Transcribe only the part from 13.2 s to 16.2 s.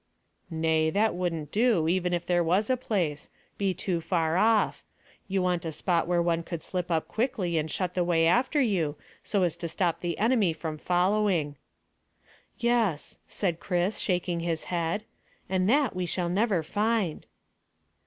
said Chris, shaking his head; "and that we